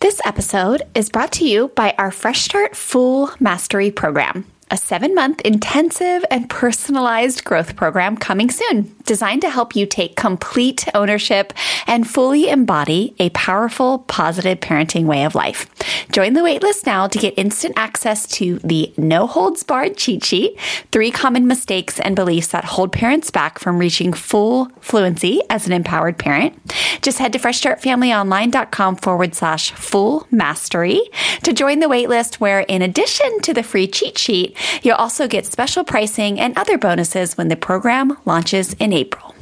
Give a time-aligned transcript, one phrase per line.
[0.00, 5.14] This episode is brought to you by our Fresh Start Full Mastery Program a seven
[5.14, 11.52] month intensive and personalized growth program coming soon, designed to help you take complete ownership
[11.86, 15.66] and fully embody a powerful, positive parenting way of life.
[16.12, 20.60] Join the waitlist now to get instant access to the no holds barred cheat sheet,
[20.92, 25.72] three common mistakes and beliefs that hold parents back from reaching full fluency as an
[25.72, 26.54] empowered parent.
[27.00, 31.00] Just head to freshstartfamilyonline.com forward slash full mastery
[31.42, 35.46] to join the waitlist, where in addition to the free cheat sheet, You'll also get
[35.46, 39.34] special pricing and other bonuses when the program launches in April.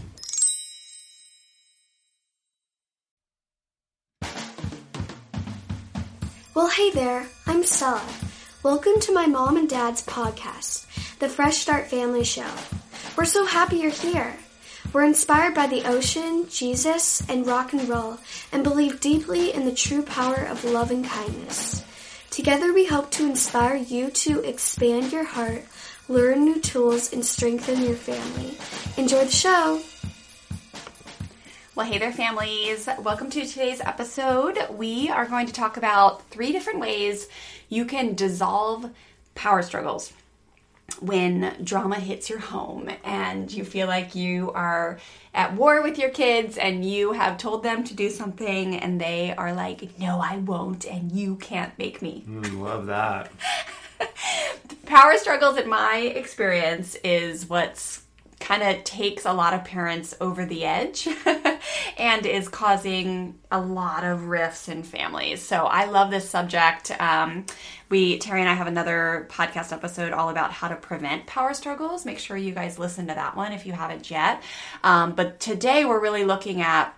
[6.54, 8.02] Well, hey there, I'm Stella.
[8.64, 10.86] Welcome to my mom and dad's podcast,
[11.20, 12.50] the Fresh Start Family Show.
[13.16, 14.34] We're so happy you're here.
[14.92, 18.18] We're inspired by the ocean, Jesus, and rock and roll,
[18.50, 21.84] and believe deeply in the true power of love and kindness.
[22.30, 25.62] Together we hope to inspire you to expand your heart,
[26.08, 28.56] learn new tools, and strengthen your family.
[28.96, 29.80] Enjoy the show!
[31.74, 32.88] Well, hey there, families.
[33.00, 34.58] Welcome to today's episode.
[34.70, 37.28] We are going to talk about three different ways
[37.68, 38.90] you can dissolve
[39.34, 40.12] power struggles
[41.00, 44.98] when drama hits your home and you feel like you are
[45.32, 49.34] at war with your kids and you have told them to do something and they
[49.36, 52.24] are like, no, I won't, and you can't make me.
[52.28, 53.32] Mm, love that.
[54.86, 58.04] Power struggles, in my experience, is what's
[58.44, 61.08] kind of takes a lot of parents over the edge
[61.96, 65.40] and is causing a lot of rifts in families.
[65.40, 66.90] So I love this subject.
[67.00, 67.46] Um,
[67.88, 72.04] we Terry and I have another podcast episode all about how to prevent power struggles.
[72.04, 74.42] Make sure you guys listen to that one if you haven't yet.
[74.82, 76.94] Um, but today we're really looking at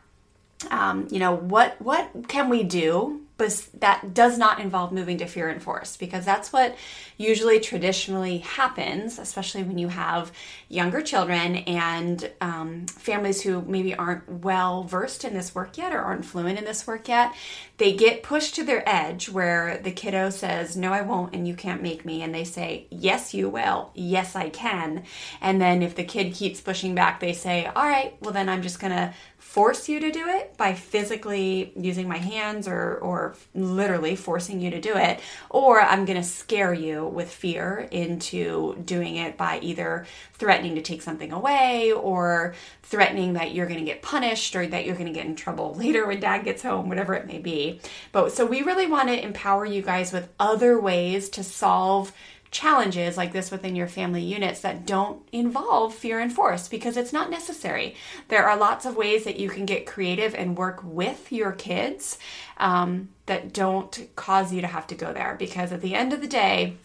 [0.70, 5.26] um, you know what what can we do but that does not involve moving to
[5.26, 6.76] fear and force because that's what
[7.16, 10.32] usually traditionally happens especially when you have
[10.68, 16.00] younger children and um, families who maybe aren't well versed in this work yet or
[16.00, 17.34] aren't fluent in this work yet.
[17.78, 21.54] They get pushed to their edge where the kiddo says no i won't and you
[21.54, 23.92] can't make me and they say yes you will.
[23.94, 25.04] Yes i can.
[25.40, 28.62] And then if the kid keeps pushing back they say all right well then i'm
[28.62, 29.14] just going to
[29.56, 34.70] force you to do it by physically using my hands or or literally forcing you
[34.70, 35.18] to do it
[35.48, 40.82] or I'm going to scare you with fear into doing it by either threatening to
[40.82, 45.06] take something away or threatening that you're going to get punished or that you're going
[45.06, 47.80] to get in trouble later when dad gets home whatever it may be.
[48.12, 52.12] But so we really want to empower you guys with other ways to solve
[52.50, 57.12] challenges like this within your family units that don't involve fear and force because it's
[57.12, 57.94] not necessary.
[58.28, 62.18] There are lots of ways that you can get creative and work with your kids
[62.58, 66.20] um, that don't cause you to have to go there because at the end of
[66.20, 66.76] the day,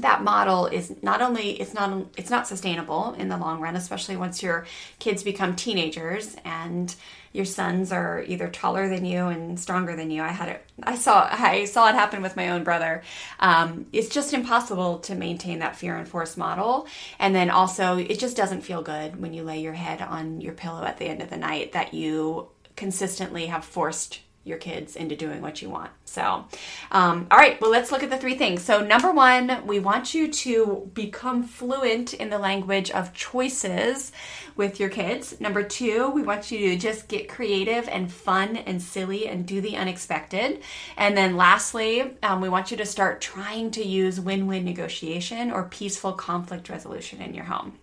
[0.00, 4.16] that model is not only it's not it's not sustainable in the long run especially
[4.16, 4.66] once your
[4.98, 6.94] kids become teenagers and
[7.32, 10.22] your sons are either taller than you and stronger than you.
[10.22, 10.64] I had it.
[10.82, 11.28] I saw.
[11.30, 13.02] I saw it happen with my own brother.
[13.40, 16.86] Um, it's just impossible to maintain that fear and force model.
[17.18, 20.54] And then also, it just doesn't feel good when you lay your head on your
[20.54, 25.14] pillow at the end of the night that you consistently have forced your kids into
[25.14, 25.90] doing what you want.
[26.04, 26.46] So,
[26.90, 28.62] um, all right, well, let's look at the three things.
[28.62, 34.10] So, number one, we want you to become fluent in the language of choices
[34.56, 35.40] with your kids.
[35.40, 39.60] Number two, we want you to just get creative and fun and silly and do
[39.60, 40.62] the unexpected.
[40.96, 45.52] And then lastly, um, we want you to start trying to use win win negotiation
[45.52, 47.78] or peaceful conflict resolution in your home.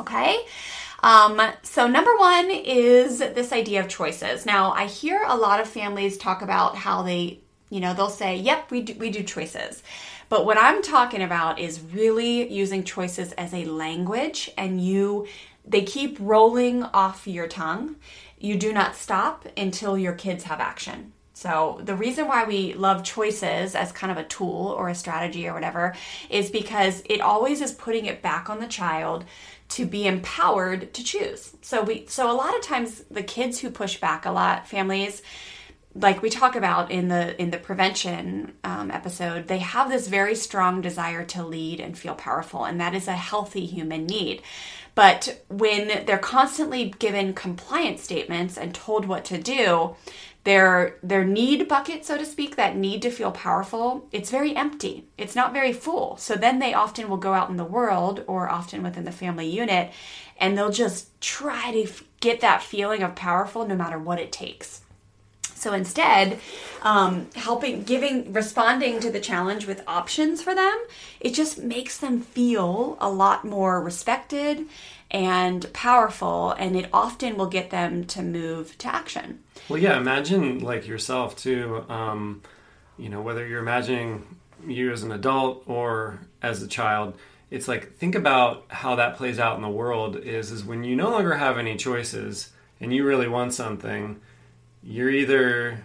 [0.00, 0.38] Okay?
[1.04, 4.46] Um, so, number one is this idea of choices.
[4.46, 8.36] Now, I hear a lot of families talk about how they, you know, they'll say,
[8.38, 9.82] yep, we do, we do choices.
[10.30, 15.26] But what I'm talking about is really using choices as a language and you,
[15.66, 17.96] they keep rolling off your tongue.
[18.38, 21.12] You do not stop until your kids have action.
[21.36, 25.48] So, the reason why we love choices as kind of a tool or a strategy
[25.48, 25.94] or whatever
[26.30, 29.24] is because it always is putting it back on the child
[29.70, 31.56] to be empowered to choose.
[31.62, 35.22] So we so a lot of times the kids who push back a lot, families
[35.94, 40.34] like we talk about in the in the prevention um, episode they have this very
[40.34, 44.42] strong desire to lead and feel powerful and that is a healthy human need
[44.94, 49.94] but when they're constantly given compliance statements and told what to do
[50.44, 55.06] their their need bucket so to speak that need to feel powerful it's very empty.
[55.18, 56.16] It's not very full.
[56.18, 59.46] So then they often will go out in the world or often within the family
[59.46, 59.90] unit
[60.38, 64.82] and they'll just try to get that feeling of powerful no matter what it takes.
[65.54, 66.40] So instead,
[66.82, 70.78] um, helping, giving, responding to the challenge with options for them,
[71.20, 74.66] it just makes them feel a lot more respected
[75.10, 79.43] and powerful, and it often will get them to move to action.
[79.68, 81.84] Well, yeah, imagine like yourself too.
[81.88, 82.42] Um,
[82.98, 87.18] you know, whether you're imagining you as an adult or as a child,
[87.50, 90.16] it's like think about how that plays out in the world.
[90.16, 92.50] Is is when you no longer have any choices
[92.80, 94.20] and you really want something,
[94.82, 95.82] you're either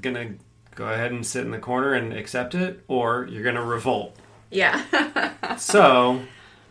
[0.00, 0.34] gonna
[0.74, 4.16] go ahead and sit in the corner and accept it, or you're gonna revolt.
[4.50, 5.56] Yeah.
[5.58, 6.22] so,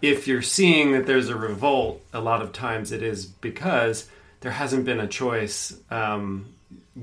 [0.01, 4.09] if you're seeing that there's a revolt, a lot of times it is because
[4.41, 6.53] there hasn't been a choice um,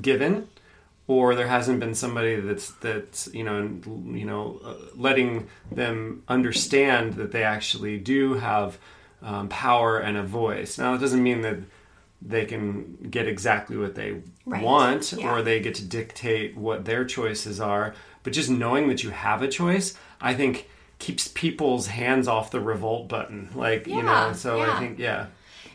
[0.01, 0.49] given,
[1.07, 3.71] or there hasn't been somebody that's that's you know
[4.17, 8.79] you know uh, letting them understand that they actually do have
[9.23, 10.79] um, power and a voice.
[10.79, 11.59] Now, it doesn't mean that
[12.23, 14.63] they can get exactly what they Right.
[14.63, 15.29] want Yeah.
[15.33, 17.95] or they get to dictate what their choices are.
[18.23, 20.69] But just knowing that you have a choice, I think
[20.99, 23.51] keeps people's hands off the revolt button.
[23.55, 24.73] Like, you know, so yeah.
[24.77, 25.27] I think, yeah.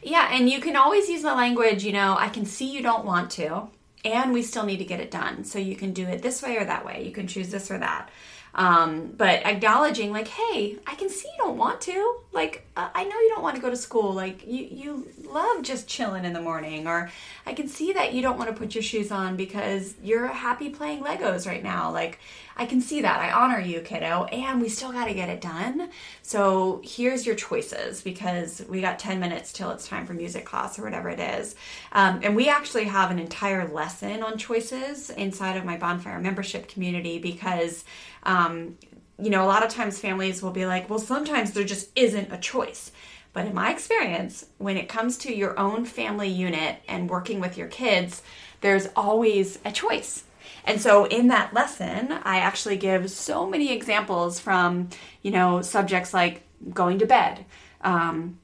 [0.04, 3.06] Yeah, and you can always use the language, you know, I can see you don't
[3.06, 3.68] want to,
[4.04, 5.44] and we still need to get it done.
[5.44, 7.06] So you can do it this way or that way.
[7.06, 8.10] You can choose this or that.
[8.54, 12.18] Um, but acknowledging, like, hey, I can see you don't want to.
[12.34, 14.12] Like, uh, I know you don't want to go to school.
[14.12, 16.86] Like, you, you love just chilling in the morning.
[16.88, 17.10] Or
[17.46, 20.70] I can see that you don't want to put your shoes on because you're happy
[20.70, 21.92] playing Legos right now.
[21.92, 22.20] Like,
[22.56, 23.20] I can see that.
[23.20, 24.26] I honor you, kiddo.
[24.26, 25.90] And we still got to get it done.
[26.22, 30.78] So here's your choices because we got 10 minutes till it's time for music class
[30.78, 31.56] or whatever it is.
[31.92, 36.68] Um, and we actually have an entire lesson on choices inside of my bonfire membership
[36.68, 37.86] community because,
[38.24, 38.78] um,
[39.18, 42.32] you know, a lot of times families will be like, well, sometimes there just isn't
[42.32, 42.92] a choice.
[43.34, 47.58] But in my experience, when it comes to your own family unit and working with
[47.58, 48.22] your kids,
[48.60, 50.24] there's always a choice.
[50.66, 54.90] And so in that lesson, I actually give so many examples from,
[55.22, 56.44] you know, subjects like
[56.74, 57.46] going to bed,
[57.82, 58.38] um,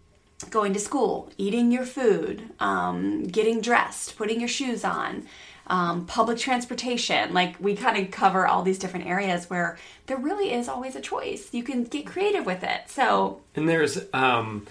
[0.49, 5.27] going to school, eating your food, um, getting dressed, putting your shoes on,
[5.67, 7.33] um, public transportation.
[7.33, 11.01] Like we kind of cover all these different areas where there really is always a
[11.01, 11.53] choice.
[11.53, 12.81] You can get creative with it.
[12.87, 14.65] So And there's, um,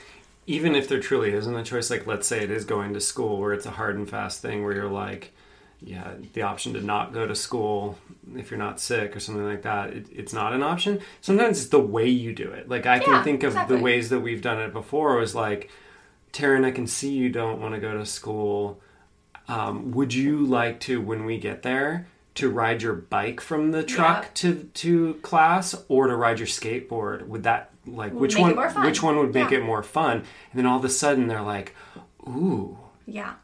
[0.47, 3.39] even if there truly isn't a choice, like let's say it is going to school
[3.39, 5.33] where it's a hard and fast thing where you're like,
[5.81, 7.99] yeah, the option to not go to school
[8.37, 11.00] if you're not sick or something like that, it, it's not an option.
[11.20, 12.69] Sometimes it's the way you do it.
[12.69, 13.76] Like I can think of exactly.
[13.76, 15.70] the ways that we've done it before was like,
[16.32, 18.81] Taryn, I can see you don't want to go to school.
[19.49, 23.82] Um, would you like to, when we get there, to ride your bike from the
[23.82, 24.31] truck Yeah.
[24.34, 27.26] to to class, or to ride your skateboard?
[27.28, 28.56] Would that like which one?
[28.84, 29.58] Which one would make Yeah.
[29.58, 30.19] it more fun?
[30.19, 30.25] And
[30.58, 31.75] then all of a sudden they're like,
[32.28, 32.76] "Ooh,
[33.06, 33.34] yeah.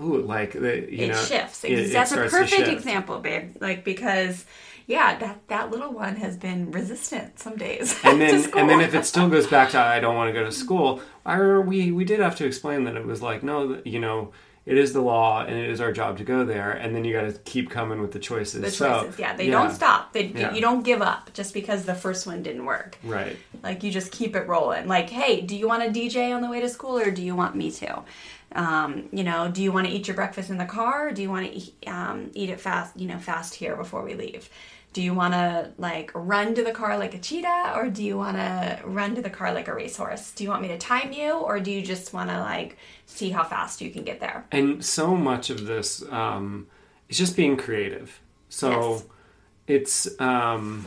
[0.00, 1.64] Ooh!" Like the, you it know, shifts.
[1.64, 3.56] it- it That's a perfect example, babe.
[3.60, 4.44] Like because
[4.86, 7.96] yeah, that that little one has been resistant some days.
[8.02, 10.44] and then and then if it still goes back to I don't want to go
[10.44, 14.00] to school, I, we we did have to explain that it was like no, you
[14.00, 14.32] know,
[14.66, 17.12] it is the law and it is our job to go there, and then you
[17.12, 18.60] got to keep coming with the choices.
[18.62, 20.12] the So, choices, yeah, they don't stop.
[20.12, 20.52] They Yeah.
[20.54, 22.98] you don't give up just because the first one didn't work.
[23.04, 23.36] Right.
[23.62, 24.86] Like you just keep it rolling.
[24.88, 27.34] Like, hey, do you want to DJ on the way to school or do you
[27.36, 28.02] want me to?
[28.52, 31.22] Um, you know, do you want to eat your breakfast in the car or do
[31.22, 34.48] you want to eat, um, eat it fast, you know, fast here before we leave?
[34.92, 38.16] Do you want to like run to the car like a cheetah or do you
[38.16, 40.32] want to run to the car like a racehorse?
[40.32, 42.76] Do you want me to time you or do you just want to like
[43.06, 44.44] see how fast you can get there?
[44.50, 46.66] And so much of this um,
[47.08, 48.20] is just being creative.
[48.48, 49.04] So Yes.
[49.68, 50.86] it's um,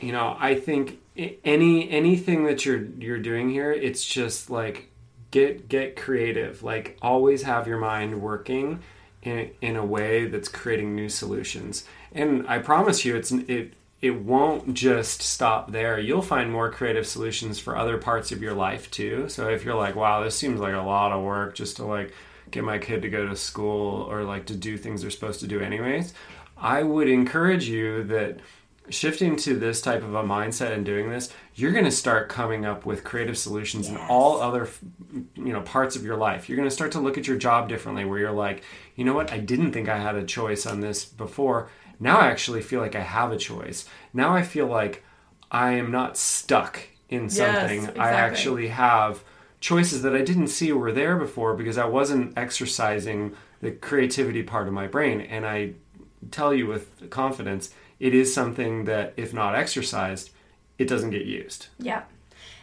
[0.00, 0.98] you know I think
[1.44, 4.90] any anything that you're you're doing here, it's just like
[5.30, 6.62] get get creative.
[6.62, 8.80] Like always have your mind working
[9.22, 11.84] in in a way that's creating new solutions.
[12.12, 13.74] And I promise you, it's it.
[14.02, 15.98] It won't just stop there.
[15.98, 19.28] You'll find more creative solutions for other parts of your life too.
[19.30, 22.12] So if you're like, wow, this seems like a lot of work just to like
[22.50, 25.46] get my kid to go to school or like to do things they're supposed to
[25.46, 26.12] do anyways,
[26.58, 28.40] I would encourage you that
[28.88, 32.64] shifting to this type of a mindset and doing this, you're going to start coming
[32.64, 34.68] up with creative solutions in all other
[35.34, 36.48] you know parts of your life.
[36.48, 38.62] You're going to start to look at your job differently where you're like,
[38.94, 39.32] you know what?
[39.32, 41.68] I didn't think I had a choice on this before.
[41.98, 43.86] Now I actually feel like I have a choice.
[44.12, 45.02] Now I feel like
[45.50, 47.80] I am not stuck in something.
[47.80, 48.00] I exactly.
[48.00, 49.22] actually have
[49.60, 54.68] choices that I didn't see were there before because I wasn't exercising the creativity part
[54.68, 55.20] of my brain.
[55.20, 55.72] And I
[56.30, 60.30] tell you with confidence, it is something that, if not exercised,
[60.78, 61.68] it doesn't get used.
[61.78, 62.02] Yeah.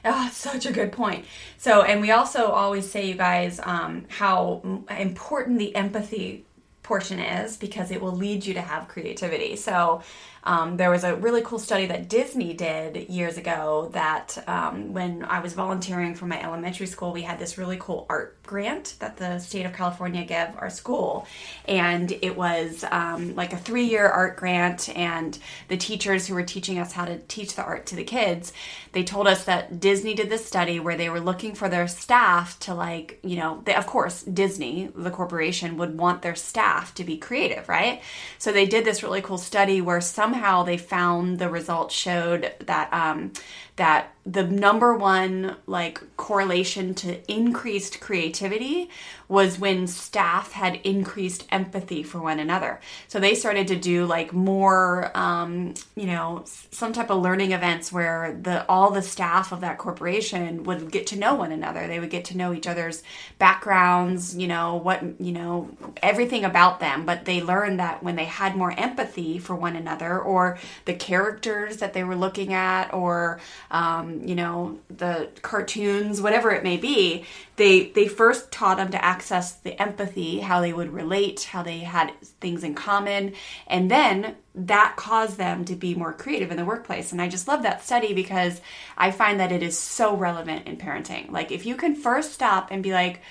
[0.05, 1.25] Oh, such a good point.
[1.57, 6.45] So, and we also always say, you guys, um, how important the empathy
[6.83, 9.55] portion is because it will lead you to have creativity.
[9.55, 10.03] So
[10.45, 15.23] um, there was a really cool study that Disney did years ago that um, when
[15.23, 19.15] I was volunteering for my elementary school, we had this really cool art grant that
[19.15, 21.25] the state of California gave our school.
[21.65, 25.37] And it was um, like a three year art grant, and
[25.69, 28.51] the teachers who were teaching us how to teach the art to the kids,
[28.91, 32.59] they told us that Disney did this study where they were looking for their staff
[32.59, 37.03] to, like, you know, they, of course, Disney, the corporation, would want their staff to
[37.03, 38.01] be creative, right?
[38.37, 40.01] So they did this really cool study where
[40.33, 43.31] somehow they found the results showed that um,
[43.75, 48.89] that the number one like correlation to increased creativity
[49.27, 52.79] was when staff had increased empathy for one another.
[53.09, 57.91] So they started to do like more um, you know some type of learning events
[57.91, 61.87] where the all the staff of that corporation would get to know one another.
[61.87, 63.03] They would get to know each other's
[63.39, 65.69] backgrounds you know what you know
[66.01, 67.05] everything about them.
[67.05, 71.77] But they learned that when they had more empathy for one another or the characters
[71.77, 73.41] that they were looking at or
[73.71, 79.03] um, you know, the cartoons, whatever it may be, they they first taught them to
[79.03, 83.33] access the empathy, how they would relate, how they had things in common,
[83.67, 87.11] and then that caused them to be more creative in the workplace.
[87.11, 88.61] And I just love that study because
[88.97, 91.31] I find that it is so relevant in parenting.
[91.31, 93.21] Like if you can first stop and be like,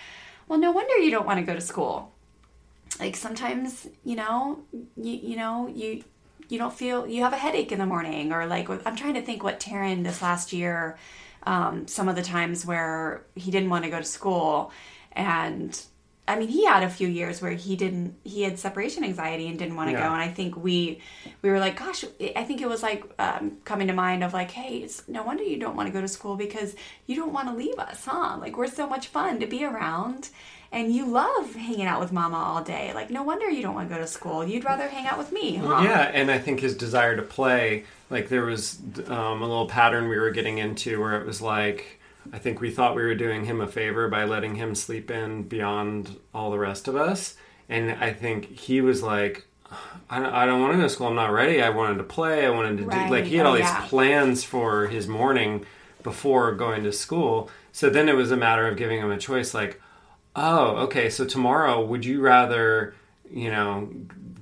[0.49, 2.13] well, no wonder you don't want to go to school.
[2.99, 4.65] Like sometimes, you know,
[4.97, 6.05] you, you know, you
[6.53, 9.23] you don't feel you have a headache in the morning or like i'm trying to
[9.23, 10.99] think what taryn this last year
[11.45, 14.71] um, some of the times where he didn't want to go to school.
[15.11, 15.81] And
[16.29, 19.59] i mean he had a few years where he didn't he had separation anxiety and
[19.59, 20.07] didn't want to yeah.
[20.07, 21.01] go and i think we
[21.43, 22.05] we were like gosh
[22.37, 25.43] i think it was like um, coming to mind of like hey it's no wonder
[25.43, 28.39] you don't want to go to school because you don't want to leave us huh?
[28.41, 30.31] Like we're so much fun to be around
[30.73, 32.93] and you love hanging out with mama all day.
[32.95, 34.45] Like, no wonder you don't want to go to school.
[34.45, 35.57] You'd rather hang out with me.
[35.57, 35.83] Huh?
[35.85, 40.09] Yeah, and I think his desire to play, like, there was um, a little pattern
[40.09, 42.01] we were getting into where it was like,
[42.33, 45.43] I think we thought we were doing him a favor by letting him sleep in
[45.43, 47.37] beyond all the rest of us.
[47.69, 49.47] And I think he was like,
[50.09, 51.07] I don't, want to go to school.
[51.09, 51.63] I'm not ready.
[51.63, 52.47] I wanted to play.
[52.47, 53.09] I wanted to right.
[53.09, 53.87] do, like, he had all oh, these yeah.
[53.89, 55.67] plans for his morning
[56.03, 57.51] before going to school.
[57.73, 59.81] So then it was a matter of giving him a choice, like,
[60.35, 61.11] Oh, okay.
[61.11, 62.95] So tomorrow, would you rather,
[63.31, 63.91] you know,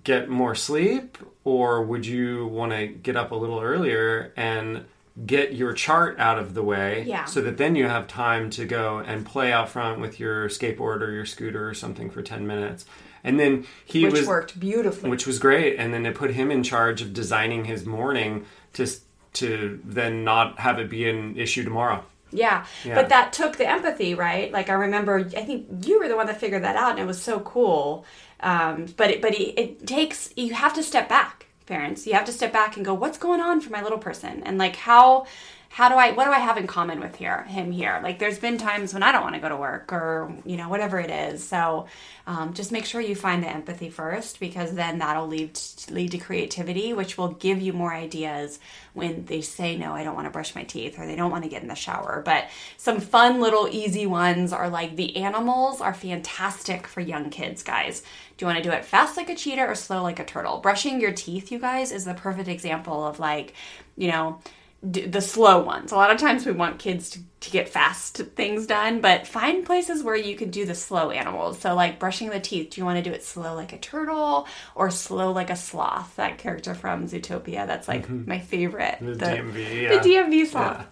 [0.05, 4.85] get more sleep or would you want to get up a little earlier and
[5.27, 7.25] get your chart out of the way yeah.
[7.25, 11.01] so that then you have time to go and play out front with your skateboard
[11.01, 12.87] or your scooter or something for 10 minutes.
[13.23, 15.11] And then he which was worked beautifully.
[15.11, 15.77] Which was great.
[15.77, 18.87] And then they put him in charge of designing his morning to
[19.33, 22.05] to then not have it be an issue tomorrow.
[22.33, 22.67] Yeah.
[22.85, 22.95] yeah.
[22.95, 24.53] But that took the empathy, right?
[24.53, 27.07] Like I remember, I think you were the one that figured that out, and it
[27.07, 28.05] was so cool.
[28.41, 32.07] Um, but it, but it, it takes you have to step back, parents.
[32.07, 34.59] You have to step back and go, what's going on for my little person, and
[34.59, 35.27] like how
[35.73, 38.01] how do I what do I have in common with here him here?
[38.03, 40.69] Like there's been times when I don't want to go to work or you know
[40.69, 41.47] whatever it is.
[41.47, 41.87] So
[42.27, 46.11] um, just make sure you find the empathy first because then that'll lead to, lead
[46.11, 48.59] to creativity, which will give you more ideas
[48.95, 51.45] when they say no, I don't want to brush my teeth or they don't want
[51.45, 52.21] to get in the shower.
[52.25, 57.63] But some fun little easy ones are like the animals are fantastic for young kids,
[57.63, 58.01] guys.
[58.37, 60.59] Do you want to do it fast like a cheetah or slow like a turtle?
[60.59, 63.55] Brushing your teeth, you guys, is the perfect example of like,
[63.97, 64.41] you know,
[64.83, 65.93] the slow ones.
[65.93, 69.65] A lot of times we want kids to, to get fast things done, but find
[69.65, 71.59] places where you can do the slow animals.
[71.59, 74.47] So, like brushing the teeth, do you want to do it slow like a turtle
[74.75, 76.17] or slow like a sloth?
[76.17, 77.67] That character from Zootopia.
[77.67, 78.29] That's like mm-hmm.
[78.29, 78.99] my favorite.
[79.01, 79.83] The, the DMV.
[79.83, 79.99] Yeah.
[79.99, 80.79] The DMV sloth.
[80.79, 80.85] Yeah.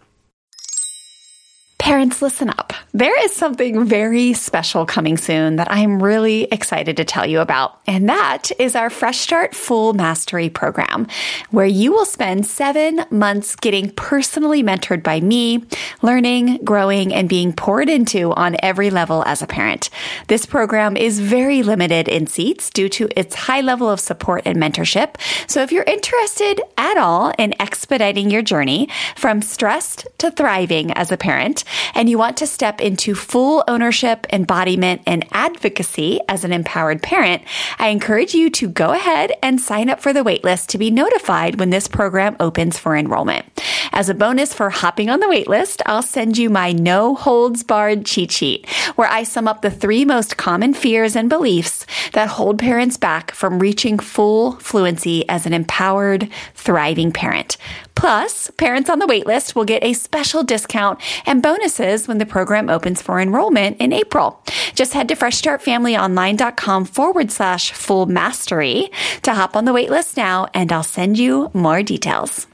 [1.79, 2.75] Parents, listen up.
[2.99, 7.79] There is something very special coming soon that I'm really excited to tell you about,
[7.87, 11.07] and that is our Fresh Start Full Mastery program,
[11.53, 15.65] where you will spend seven months getting personally mentored by me,
[16.03, 19.91] learning, growing, and being poured into on every level as a parent.
[20.27, 24.59] This program is very limited in seats due to its high level of support and
[24.59, 25.15] mentorship.
[25.47, 31.13] So if you're interested at all in expediting your journey from stressed to thriving as
[31.13, 31.63] a parent,
[31.95, 37.43] and you want to step into full ownership, embodiment, and advocacy as an empowered parent,
[37.79, 41.59] I encourage you to go ahead and sign up for the waitlist to be notified
[41.59, 43.45] when this program opens for enrollment.
[43.93, 48.07] As a bonus for hopping on the waitlist, I'll send you my no holds barred
[48.07, 48.67] cheat sheet,
[48.97, 53.33] where I sum up the three most common fears and beliefs that hold parents back
[53.33, 57.59] from reaching full fluency as an empowered, thriving parent.
[57.99, 62.71] Plus, parents on the waitlist will get a special discount and bonuses when the program
[62.71, 64.41] opens for enrollment in April.
[64.73, 70.73] Just head to freshstartfamilyonline.com forward slash full mastery to hop on the waitlist now, and
[70.73, 72.47] I'll send you more details.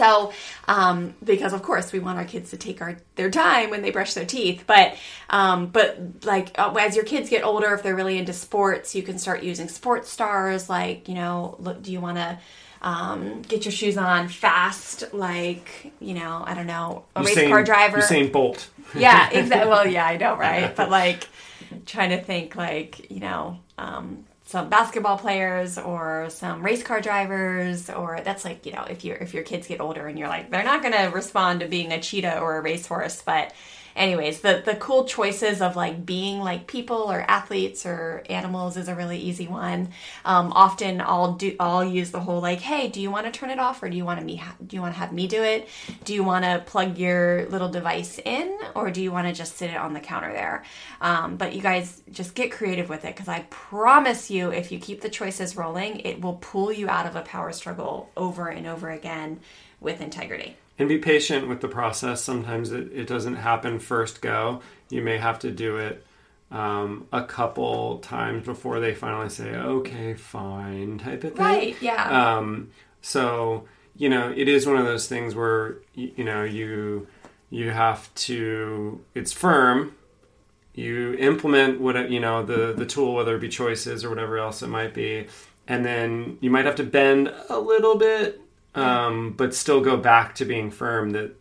[0.00, 0.32] So,
[0.66, 3.90] um, because of course we want our kids to take our their time when they
[3.90, 4.96] brush their teeth, but
[5.28, 9.02] um, but like uh, as your kids get older, if they're really into sports, you
[9.02, 10.70] can start using sports stars.
[10.70, 12.38] Like you know, look, do you want to
[12.80, 15.12] um, get your shoes on fast?
[15.12, 17.98] Like you know, I don't know, a race car driver.
[17.98, 18.70] Usain Bolt.
[18.94, 19.68] yeah, exactly.
[19.68, 20.74] Well, yeah, I know, right?
[20.74, 21.28] But like
[21.84, 23.58] trying to think, like you know.
[23.76, 29.04] Um, some basketball players or some race car drivers or that's like you know if
[29.04, 31.68] your if your kids get older and you're like they're not going to respond to
[31.68, 33.54] being a cheetah or a racehorse but
[34.00, 38.88] anyways the the cool choices of like being like people or athletes or animals is
[38.88, 39.90] a really easy one.
[40.24, 43.50] Um, often i'll do i'll use the whole like hey do you want to turn
[43.50, 45.42] it off or do you want to me do you want to have me do
[45.42, 45.68] it?
[46.04, 49.56] Do you want to plug your little device in or do you want to just
[49.56, 50.64] sit it on the counter there?
[51.00, 54.78] Um, but you guys just get creative with it because i promise you if you
[54.78, 58.66] keep the choices rolling it will pull you out of a power struggle over and
[58.66, 59.40] over again
[59.80, 62.22] with integrity and be patient with the process.
[62.22, 64.62] Sometimes it, it doesn't happen first go.
[64.88, 66.04] You may have to do it
[66.50, 71.44] um, a couple times before they finally say, okay, fine, type of thing.
[71.44, 72.36] Right, yeah.
[72.38, 72.70] Um,
[73.02, 77.06] so, you know, it is one of those things where, you, you know, you
[77.50, 79.92] you have to it's firm
[80.72, 84.62] you implement what you know the the tool whether it be choices or whatever else
[84.62, 85.26] it might be
[85.66, 88.40] and then you might have to bend a little bit
[88.74, 91.34] um, but still go back to being firm that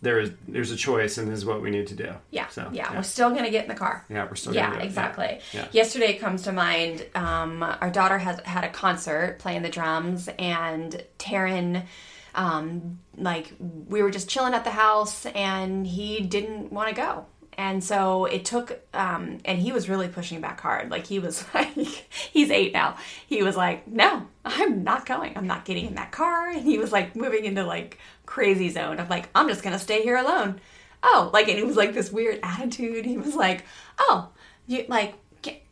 [0.00, 2.14] there is there's a choice and this is what we need to do.
[2.30, 2.48] Yeah.
[2.48, 2.96] So yeah, yeah.
[2.96, 4.04] we're still gonna get in the car.
[4.08, 4.54] Yeah, we're still.
[4.54, 5.40] Yeah, exactly.
[5.52, 5.66] Yeah.
[5.72, 7.06] Yesterday comes to mind.
[7.14, 11.84] Um, our daughter has had a concert playing the drums, and Taryn.
[12.32, 17.26] Um, like we were just chilling at the house, and he didn't want to go
[17.58, 20.90] and so it took um, and he was really pushing back hard.
[20.90, 22.96] Like he was like he's eight now.
[23.26, 25.36] He was like no i'm not going.
[25.36, 26.48] I'm not getting in that car.
[26.48, 30.02] And he was like moving into like crazy zone of like i'm just gonna stay
[30.02, 30.60] here alone.
[31.02, 33.04] Oh like and it was like this weird attitude.
[33.04, 33.64] He was like
[33.98, 34.30] oh
[34.66, 35.14] you like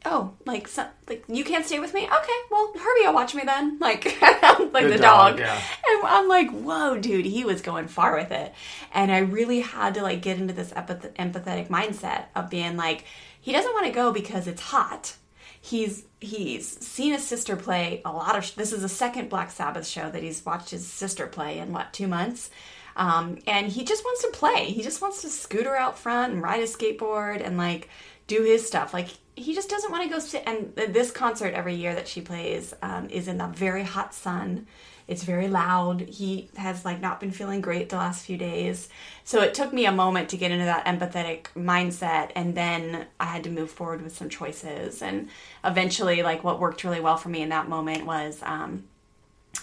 [0.09, 0.69] oh, like
[1.09, 2.05] like you can't stay with me?
[2.05, 3.79] Okay, well, Herbie will watch me then.
[3.89, 5.37] Like like the, the dog.
[5.37, 5.39] dog.
[5.39, 5.55] Yeah.
[5.87, 8.53] And I'm like, whoa, dude, he was going far with it.
[8.93, 13.05] And I really had to like get into this empath- empathetic mindset of being like,
[13.41, 15.15] he doesn't want to go because it's hot.
[15.61, 18.45] He's he's seen his sister play a lot of.
[18.45, 21.73] Sh- this is the second Black Sabbath show that he's watched his sister play in
[21.73, 22.51] what two months.
[22.97, 24.67] Um, and he just wants to play.
[24.67, 27.89] He just wants to scooter out front and ride a skateboard and like
[28.29, 28.95] do his stuff.
[28.95, 30.45] Like he just doesn't want to go sit.
[30.47, 34.69] And this concert every year that she plays um, is in the very hot sun.
[35.09, 36.03] It's very loud.
[36.03, 38.91] He has like not been feeling great the last few days.
[39.25, 43.25] So it took me a moment to get into that empathetic mindset and then I
[43.25, 45.31] had to move forward with some choices and
[45.65, 48.85] eventually like what worked really well for me in that moment was um,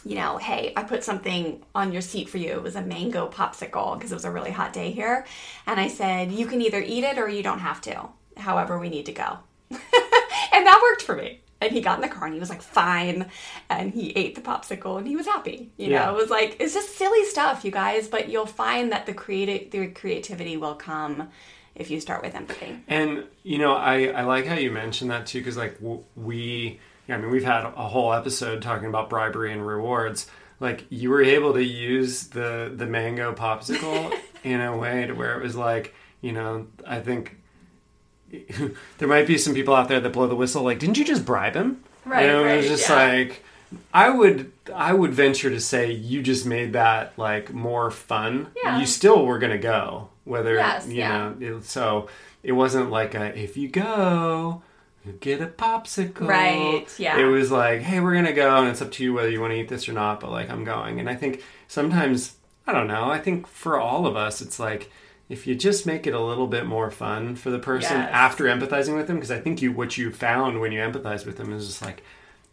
[0.04, 2.52] you know, hey, I put something on your seat for you.
[2.52, 5.26] It was a mango popsicle because it was a really hot day here.
[5.68, 8.10] And I said, you can either eat it or you don't have to.
[8.38, 9.40] However, we need to go.
[9.72, 9.80] and
[10.66, 11.42] that worked for me.
[11.62, 13.30] And he got in the car and he was like, fine.
[13.70, 15.72] And he ate the popsicle and he was happy.
[15.78, 16.06] You yeah.
[16.06, 19.14] know, it was like, it's just silly stuff, you guys, but you'll find that the
[19.14, 21.30] creative, the creativity will come
[21.74, 22.78] if you start with empathy.
[22.88, 25.78] And, you know, I, I like how you mentioned that too, because like
[26.16, 30.28] we, I mean, we've had a whole episode talking about bribery and rewards.
[30.60, 35.38] Like you were able to use the, the mango popsicle in a way to where
[35.38, 37.38] it was like, you know, I think
[38.98, 41.26] there might be some people out there that blow the whistle like didn't you just
[41.26, 42.96] bribe him right, and it right, was just yeah.
[42.96, 43.44] like
[43.94, 48.80] i would i would venture to say you just made that like more fun yeah.
[48.80, 51.34] you still were gonna go whether yes, you yeah.
[51.40, 52.08] know it, so
[52.44, 54.62] it wasn't like a if you go
[55.06, 58.82] you get a popsicle right yeah it was like hey we're gonna go and it's
[58.82, 61.00] up to you whether you want to eat this or not but like i'm going
[61.00, 62.36] and i think sometimes
[62.68, 64.92] i don't know i think for all of us it's like
[65.28, 68.10] if you just make it a little bit more fun for the person yes.
[68.12, 71.38] after empathizing with them, because I think you what you found when you empathize with
[71.38, 72.04] them is just like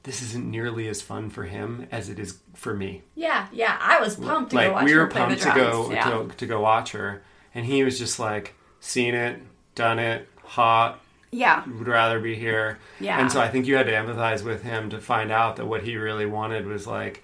[0.04, 3.02] this isn't nearly as fun for him as it is for me.
[3.14, 6.10] Yeah, yeah, I was pumped to like, go watch we were pumped to go yeah.
[6.10, 7.22] to, to go watch her,
[7.54, 9.40] and he was just like seen it,
[9.74, 10.98] done it, hot.
[11.30, 12.78] Yeah, would rather be here.
[13.00, 15.66] Yeah, and so I think you had to empathize with him to find out that
[15.66, 17.22] what he really wanted was like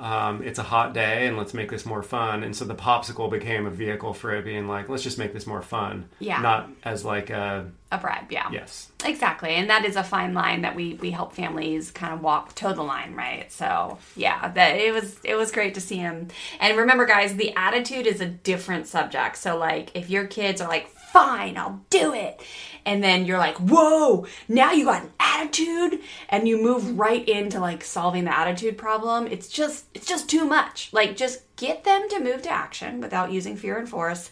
[0.00, 2.42] um, it's a hot day and let's make this more fun.
[2.42, 5.46] And so the popsicle became a vehicle for it being like, let's just make this
[5.46, 6.08] more fun.
[6.18, 6.40] Yeah.
[6.40, 8.48] Not as like a, A bribe, yeah.
[8.50, 8.90] yes.
[9.04, 9.50] Exactly.
[9.50, 12.72] And that is a fine line that we we help families kind of walk toe
[12.72, 13.52] the line, right?
[13.52, 16.28] So yeah, that it was it was great to see him.
[16.60, 19.36] And remember guys, the attitude is a different subject.
[19.36, 22.40] So like if your kids are like, fine, I'll do it.
[22.86, 27.60] And then you're like, whoa, now you got an attitude and you move right into
[27.60, 29.26] like solving the attitude problem.
[29.26, 30.90] It's just it's just too much.
[30.92, 34.30] Like just get them to move to action without using fear and force.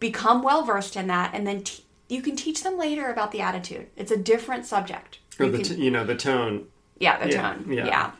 [0.00, 3.40] Become well versed in that and then t- you can teach them later about the
[3.40, 3.86] attitude.
[3.96, 5.18] It's a different subject.
[5.38, 6.66] Or You the, can- t- you know, the tone.
[6.98, 7.72] yeah, the yeah, tone.
[7.72, 7.86] yeah.
[7.86, 8.10] Yeah.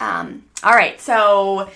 [0.00, 1.00] Um, all right.
[1.00, 1.70] So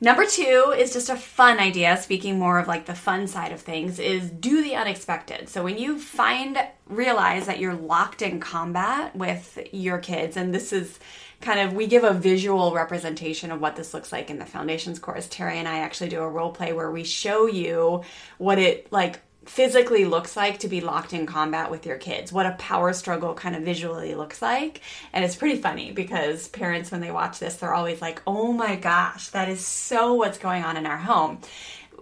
[0.00, 1.96] number two is just a fun idea.
[1.96, 5.48] Speaking more of like the fun side of things, is do the unexpected.
[5.48, 10.72] So when you find realize that you're locked in combat with your kids, and this
[10.72, 10.98] is
[11.40, 14.98] kind of we give a visual representation of what this looks like in the foundations
[14.98, 15.28] course.
[15.30, 18.02] Terry and I actually do a role play where we show you
[18.38, 22.46] what it like physically looks like to be locked in combat with your kids, what
[22.46, 24.82] a power struggle kind of visually looks like.
[25.12, 28.76] And it's pretty funny because parents, when they watch this, they're always like, oh my
[28.76, 31.40] gosh, that is so what's going on in our home.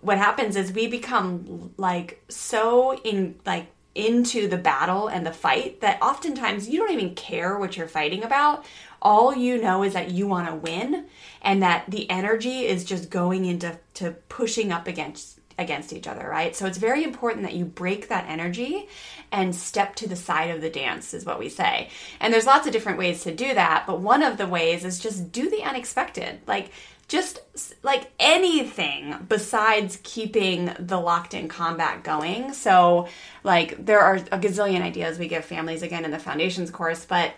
[0.00, 5.80] What happens is we become like so in like into the battle and the fight
[5.80, 8.66] that oftentimes you don't even care what you're fighting about.
[9.00, 11.06] All you know is that you want to win
[11.42, 16.29] and that the energy is just going into to pushing up against against each other,
[16.29, 16.55] right?
[16.55, 18.88] So it's very important that you break that energy
[19.33, 21.88] and step to the side of the dance, is what we say.
[22.21, 24.99] And there's lots of different ways to do that, but one of the ways is
[24.99, 26.40] just do the unexpected.
[26.47, 26.71] Like,
[27.09, 27.38] just
[27.83, 32.53] like anything besides keeping the locked in combat going.
[32.53, 33.09] So,
[33.45, 37.33] like, there are a gazillion ideas we give families again in the foundations course, but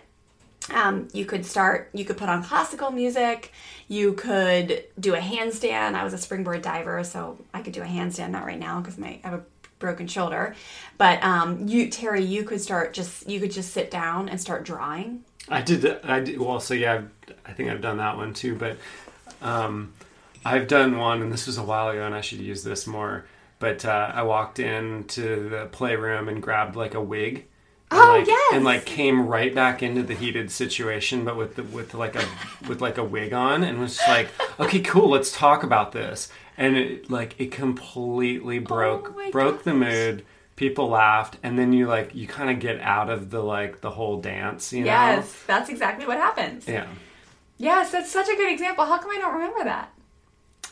[0.73, 3.51] um, you could start you could put on classical music
[3.87, 7.85] you could do a handstand i was a springboard diver so i could do a
[7.85, 9.43] handstand not right now because i have a
[9.79, 10.53] broken shoulder
[10.97, 14.65] but um, you terry you could start just you could just sit down and start
[14.65, 15.85] drawing I did.
[16.03, 16.39] I did.
[16.39, 17.01] Well, so yeah,
[17.45, 18.55] I think I've done that one too.
[18.55, 18.77] But
[19.41, 19.93] um,
[20.45, 23.25] I've done one, and this was a while ago, and I should use this more.
[23.57, 27.45] But uh, I walked into the playroom and grabbed like a wig.
[27.91, 28.53] Oh, like, yes!
[28.53, 32.23] And like came right back into the heated situation, but with the, with like a
[32.67, 36.31] with like a wig on, and was like, okay, cool, let's talk about this.
[36.57, 40.23] And it like it completely broke Oh broke the mood.
[40.55, 43.89] People laughed, and then you like you kind of get out of the like the
[43.91, 44.71] whole dance.
[44.73, 44.85] You know?
[44.87, 46.85] yes that's exactly what happens Yeah.
[47.57, 49.91] yes that's such a good example how come i don't remember that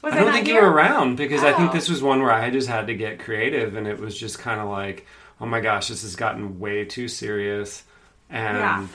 [0.04, 0.58] was I don't not think here?
[0.58, 1.74] you were around because I think Oh.
[1.74, 4.60] this was one where I just had to get creative, and it was just kind
[4.62, 5.08] of like,
[5.40, 7.84] oh my gosh, this has gotten way too serious,
[8.30, 8.90] and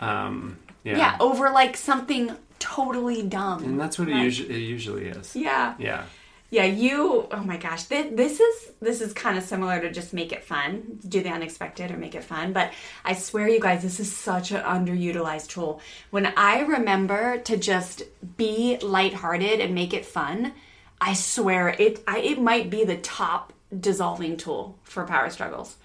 [0.00, 4.24] um, yeah, yeah over like something totally dumb and that's what it, Right.
[4.24, 5.36] usually, it usually is.
[5.36, 6.04] yeah Yeah,
[6.50, 7.28] Yeah, you.
[7.30, 10.42] Oh my gosh, this, this is this is kind of similar to just make it
[10.44, 12.52] fun, do the unexpected or make it fun.
[12.52, 12.72] But
[13.04, 15.80] I swear, you guys, this is such an underutilized tool.
[16.10, 18.02] When I remember to just
[18.36, 20.52] be lighthearted and make it fun,
[21.00, 22.02] I swear it.
[22.08, 25.76] I, it might be the top dissolving tool for power struggles.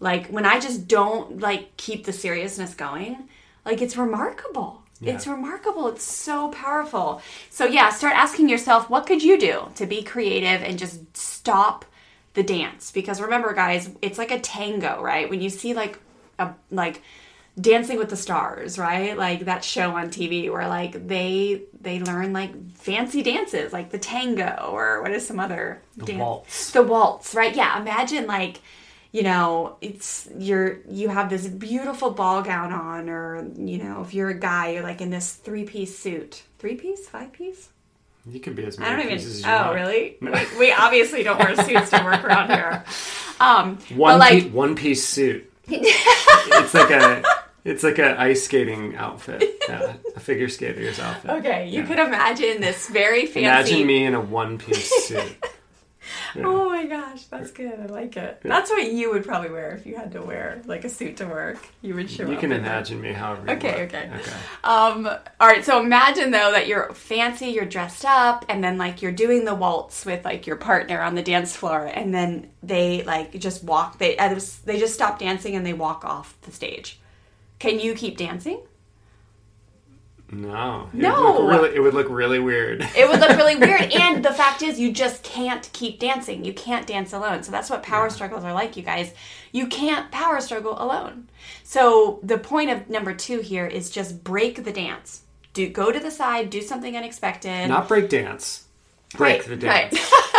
[0.00, 3.28] Like when I just don't like keep the seriousness going,
[3.64, 4.82] like it's remarkable.
[5.02, 5.88] It's remarkable.
[5.88, 7.20] It's so powerful.
[7.50, 11.84] So yeah, start asking yourself, what could you do to be creative and just stop
[12.34, 12.90] the dance?
[12.90, 15.28] Because remember, guys, it's like a tango, right?
[15.28, 15.98] When you see like
[16.38, 17.02] a like
[17.58, 19.16] Dancing with the Stars, right?
[19.16, 23.98] Like that show on TV where like they they learn like fancy dances, like the
[23.98, 26.10] tango or what is some other dance?
[26.10, 26.70] the waltz.
[26.72, 27.54] The waltz, right?
[27.54, 27.80] Yeah.
[27.80, 28.60] Imagine like
[29.16, 33.22] you know it's you're you have this beautiful ball gown on or
[33.56, 37.08] you know if you're a guy you're like in this three piece suit three piece
[37.08, 37.62] five piece
[38.28, 39.18] you could be as I many don't even.
[39.18, 39.74] pieces as you Oh, want.
[39.80, 40.16] really?
[40.20, 42.84] We, we obviously don't wear suits to work around here.
[43.38, 45.50] Um, one, like, pe- one piece suit.
[45.68, 47.22] it's like a
[47.64, 51.30] it's like a ice skating outfit, yeah, a figure skater's outfit.
[51.38, 51.86] okay, you Yeah.
[51.86, 53.40] could imagine this very fancy.
[53.40, 55.36] Imagine me in a one piece suit.
[56.44, 57.78] Oh my gosh, that's good.
[57.80, 58.40] I like it.
[58.42, 61.26] That's what you would probably wear if you had to wear like a suit to
[61.26, 61.58] work.
[61.82, 63.46] You would show You can imagine me however.
[63.46, 63.94] You Okay, want.
[63.94, 64.10] okay.
[64.14, 64.32] okay.
[64.64, 65.06] Um,
[65.40, 69.12] all right, so imagine though that you're fancy, you're dressed up, and then like you're
[69.12, 73.38] doing the waltz with like your partner on the dance floor, and then they like
[73.38, 73.98] just walk.
[73.98, 74.16] They
[74.64, 77.00] they just stop dancing and they walk off the stage.
[77.58, 78.60] Can you keep dancing?
[80.30, 80.88] No.
[80.92, 81.40] It No.
[81.42, 82.82] Would really, it would look really weird.
[82.96, 83.92] It would look really weird.
[84.00, 86.44] And the fact is, you just can't keep dancing.
[86.44, 87.42] You can't dance alone.
[87.42, 89.12] So that's what power struggles are like, you guys.
[89.52, 91.28] You can't power struggle alone.
[91.62, 95.22] So the point of number two here is just break the dance.
[95.54, 97.68] do go to the side, do something unexpected.
[97.68, 98.64] Not break dance.
[99.16, 99.92] Break Right, the dance.
[99.94, 100.10] right.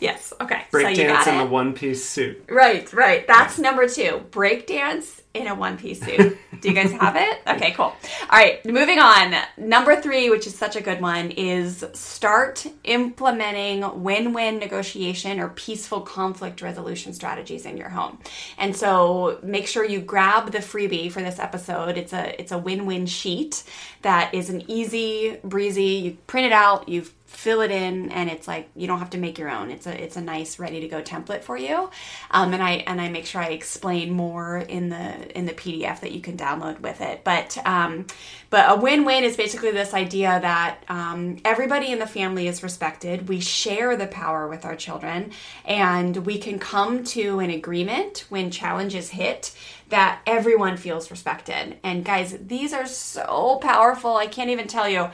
[0.00, 0.32] yes.
[0.40, 0.62] Okay.
[0.70, 1.38] Break so dance in it.
[1.38, 2.44] the one piece suit.
[2.48, 3.26] Right, right.
[3.26, 4.22] That's number two.
[4.30, 6.38] Break dance in a one piece suit.
[6.60, 7.40] Do you guys have it?
[7.46, 7.86] Okay, cool.
[7.86, 7.96] All
[8.30, 9.34] right, moving on.
[9.56, 15.48] Number three, which is such a good one, is start implementing win win negotiation or
[15.48, 18.18] peaceful conflict resolution strategies in your home.
[18.58, 21.98] And so make sure you grab the freebie for this episode.
[21.98, 23.64] It's a it's a win win sheet
[24.02, 25.82] that is an easy breezy.
[25.82, 29.18] You print it out, you fill it in and it's like you don't have to
[29.18, 29.70] make your own.
[29.70, 31.90] It's a it's a nice ready to go template for you.
[32.30, 36.00] Um, and i and i make sure i explain more in the in the pdf
[36.00, 37.24] that you can download with it.
[37.24, 38.06] But um,
[38.50, 43.28] but a win-win is basically this idea that um, everybody in the family is respected.
[43.28, 45.32] We share the power with our children.
[45.64, 49.54] And we can come to an agreement when challenges hit
[49.88, 51.78] that everyone feels respected.
[51.82, 54.16] And guys these are so powerful.
[54.16, 55.10] I can't even tell you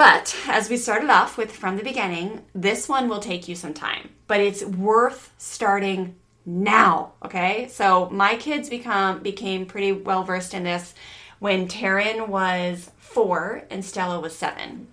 [0.00, 3.74] but as we started off with from the beginning, this one will take you some
[3.74, 6.14] time, but it's worth starting
[6.46, 7.12] now.
[7.22, 10.94] Okay, so my kids become became pretty well versed in this
[11.38, 14.88] when Taryn was four and Stella was seven.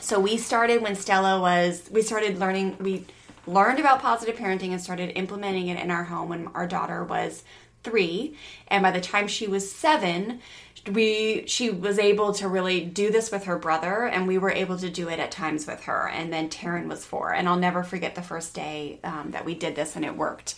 [0.00, 1.88] So we started when Stella was.
[1.92, 2.76] We started learning.
[2.80, 3.06] We
[3.46, 7.44] learned about positive parenting and started implementing it in our home when our daughter was
[7.84, 8.36] three,
[8.66, 10.40] and by the time she was seven
[10.88, 14.78] we she was able to really do this with her brother and we were able
[14.78, 17.32] to do it at times with her and then Taryn was four.
[17.32, 20.54] And I'll never forget the first day um, that we did this and it worked.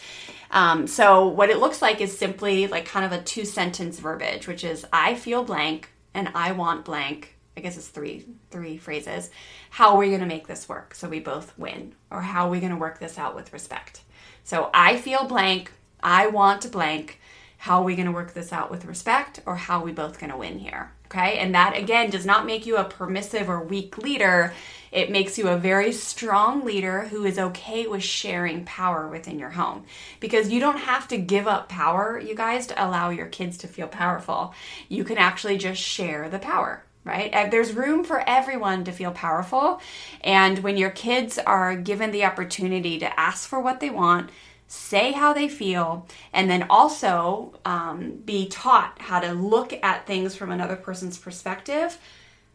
[0.50, 4.46] Um, so what it looks like is simply like kind of a two sentence verbiage
[4.46, 9.30] which is I feel blank and I want blank I guess it's three three phrases
[9.70, 10.94] how are we going to make this work?
[10.94, 11.94] So we both win.
[12.10, 14.02] Or how are we going to work this out with respect?
[14.44, 17.20] So I feel blank I want blank
[17.62, 20.18] how are we going to work this out with respect or how are we both
[20.18, 23.62] going to win here okay and that again does not make you a permissive or
[23.62, 24.52] weak leader
[24.90, 29.50] it makes you a very strong leader who is okay with sharing power within your
[29.50, 29.84] home
[30.18, 33.68] because you don't have to give up power you guys to allow your kids to
[33.68, 34.52] feel powerful
[34.88, 37.50] you can actually just share the power right?
[37.50, 39.80] There's room for everyone to feel powerful.
[40.20, 44.30] And when your kids are given the opportunity to ask for what they want,
[44.72, 50.34] say how they feel, and then also um, be taught how to look at things
[50.34, 51.98] from another person's perspective.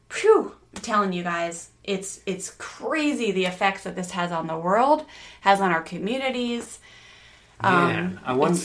[0.10, 4.58] Phew, I'm telling you guys, it's it's crazy the effects that this has on the
[4.58, 5.06] world,
[5.42, 6.80] has on our communities.
[7.62, 8.60] Man, I wonder.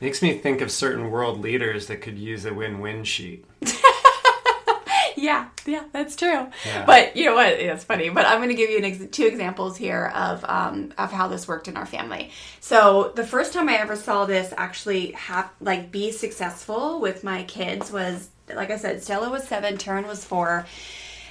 [0.00, 3.44] Makes me think of certain world leaders that could use a win-win sheet.
[5.26, 6.46] Yeah, yeah, that's true.
[6.66, 6.84] Yeah.
[6.84, 7.48] But you know what?
[7.48, 8.10] It's funny.
[8.10, 11.28] But I'm going to give you an ex- two examples here of um, of how
[11.28, 12.30] this worked in our family.
[12.60, 17.44] So the first time I ever saw this actually have like be successful with my
[17.44, 20.66] kids was, like I said, Stella was seven, Taryn was four,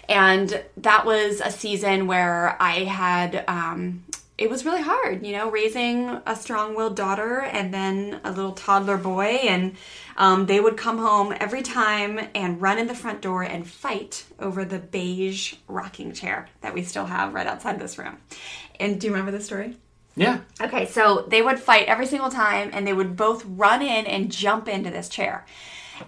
[0.10, 3.44] and that was a season where I had.
[3.48, 4.04] Um,
[4.38, 8.98] it was really hard, you know, raising a strong-willed daughter and then a little toddler
[8.98, 9.76] boy, and
[10.18, 14.26] um, they would come home every time and run in the front door and fight
[14.40, 18.18] over the beige rocking chair that we still have right outside this room.
[18.80, 19.78] And do you remember the story?
[20.18, 20.40] Yeah.
[20.62, 24.32] Okay, so they would fight every single time, and they would both run in and
[24.32, 25.46] jump into this chair.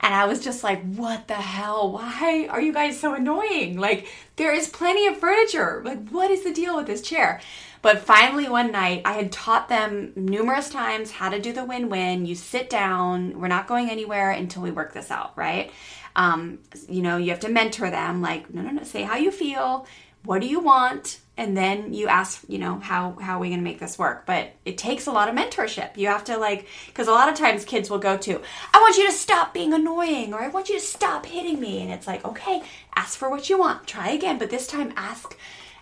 [0.01, 1.93] And I was just like, what the hell?
[1.93, 3.77] Why are you guys so annoying?
[3.77, 5.81] Like, there is plenty of furniture.
[5.85, 7.39] Like, what is the deal with this chair?
[7.81, 11.89] But finally, one night, I had taught them numerous times how to do the win
[11.89, 12.25] win.
[12.25, 15.71] You sit down, we're not going anywhere until we work this out, right?
[16.15, 16.59] Um,
[16.89, 19.85] you know, you have to mentor them, like, no, no, no, say how you feel,
[20.23, 21.19] what do you want?
[21.37, 24.25] And then you ask, you know, how, how are we going to make this work?
[24.25, 25.95] But it takes a lot of mentorship.
[25.95, 28.41] You have to, like, because a lot of times kids will go to,
[28.73, 31.83] I want you to stop being annoying, or I want you to stop hitting me.
[31.83, 32.63] And it's like, okay,
[32.95, 35.37] ask for what you want, try again, but this time ask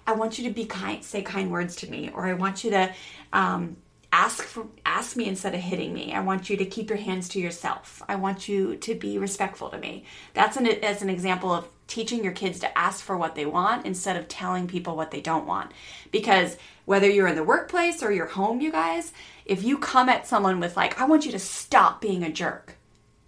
[0.08, 2.72] I want you to be kind, say kind words to me, or I want you
[2.72, 2.94] to
[3.34, 3.78] um,
[4.12, 6.14] ask for ask me instead of hitting me.
[6.14, 8.02] I want you to keep your hands to yourself.
[8.08, 10.06] I want you to be respectful to me.
[10.34, 13.86] That's an as an example of teaching your kids to ask for what they want
[13.86, 15.72] instead of telling people what they don't want.
[16.12, 19.12] Because whether you're in the workplace or your home, you guys,
[19.46, 22.78] if you come at someone with like, I want you to stop being a jerk,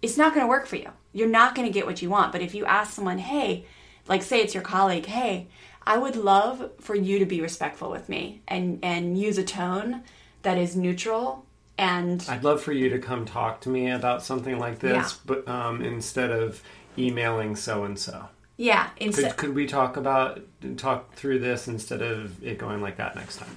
[0.00, 0.90] it's not going to work for you.
[1.12, 2.32] You're not going to get what you want.
[2.32, 3.66] But if you ask someone, hey,
[4.08, 5.48] like say it's your colleague, hey,
[5.88, 10.02] I would love for you to be respectful with me and and use a tone
[10.42, 11.44] that is neutral
[11.78, 15.18] and I'd love for you to come talk to me about something like this, Yeah.
[15.26, 16.62] but um, instead of
[16.98, 18.28] emailing so and so.
[18.56, 20.40] yeah, Could instead could we talk about
[20.76, 23.56] talk through this instead of it going like that next time?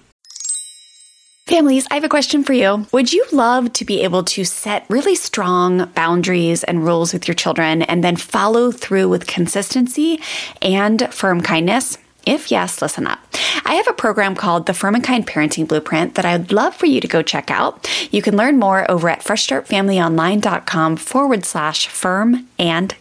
[1.47, 2.85] Families, I have a question for you.
[2.93, 7.35] Would you love to be able to set really strong boundaries and rules with your
[7.35, 10.21] children and then follow through with consistency
[10.61, 11.97] and firm kindness?
[12.25, 13.19] If yes, listen up.
[13.65, 16.85] I have a program called the Firm and Kind Parenting Blueprint that I'd love for
[16.85, 17.89] you to go check out.
[18.11, 22.95] You can learn more over at freshstartfamilyonline.com forward slash firm and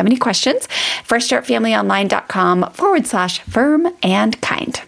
[0.00, 0.66] have any questions.
[1.06, 4.80] FreshStartFamilyOnline.com forward slash firm and kind.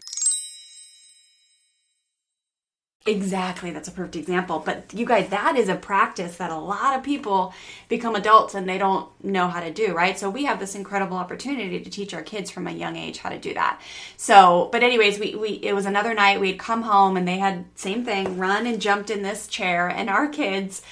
[3.05, 4.63] Exactly, that's a perfect example.
[4.65, 7.53] But you guys, that is a practice that a lot of people
[7.89, 10.17] become adults and they don't know how to do, right?
[10.17, 13.31] So we have this incredible opportunity to teach our kids from a young age how
[13.31, 13.81] to do that.
[14.17, 17.65] So, but anyways, we, we it was another night we'd come home and they had
[17.75, 20.83] same thing, run and jumped in this chair and our kids,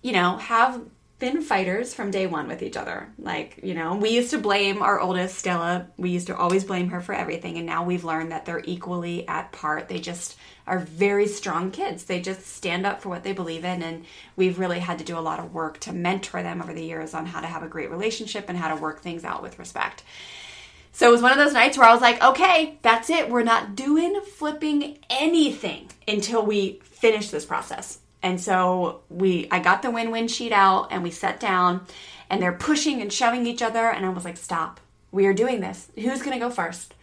[0.00, 0.80] you know, have
[1.18, 3.12] been fighters from day one with each other.
[3.18, 5.88] Like, you know, we used to blame our oldest, Stella.
[5.96, 7.56] We used to always blame her for everything.
[7.56, 9.88] And now we've learned that they're equally at part.
[9.88, 12.04] They just are very strong kids.
[12.04, 13.82] They just stand up for what they believe in.
[13.82, 14.04] And
[14.36, 17.14] we've really had to do a lot of work to mentor them over the years
[17.14, 20.04] on how to have a great relationship and how to work things out with respect.
[20.92, 23.28] So it was one of those nights where I was like, okay, that's it.
[23.28, 27.98] We're not doing flipping anything until we finish this process.
[28.22, 31.86] And so we I got the win-win sheet out and we sat down
[32.28, 34.80] and they're pushing and shoving each other and I was like, "Stop.
[35.12, 35.90] We are doing this.
[35.94, 36.94] Who's going to go first?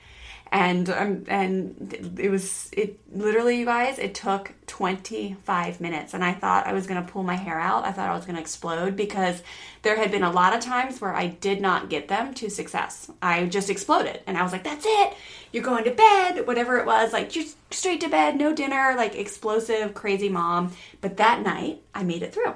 [0.52, 6.14] And um, and it was it literally you guys it took 25 minutes.
[6.14, 7.86] And i thought i was going to pull my hair out.
[7.86, 9.42] I thought i was going to explode because
[9.82, 13.10] there had been a lot of times where i did not get them to success.
[13.22, 14.22] I just exploded.
[14.28, 15.14] And i was like that's it.
[15.52, 17.14] You're going to bed whatever it was.
[17.14, 18.38] Like just straight to bed.
[18.38, 18.94] No dinner.
[18.96, 20.74] Like explosive crazy mom.
[21.02, 22.56] But that night i made it through.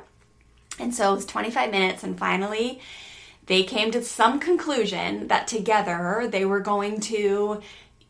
[0.80, 2.04] And so it was 25 minutes.
[2.04, 2.80] And finally
[3.50, 7.62] they came to some conclusion that together they were going to